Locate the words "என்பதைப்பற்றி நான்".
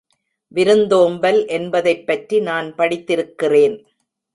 1.47-2.75